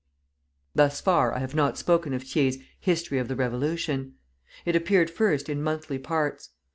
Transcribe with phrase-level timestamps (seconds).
[0.73, 4.15] Thus far I have not spoken of Thiers' "History of the Revolution."
[4.65, 6.49] It appeared first in monthly parts.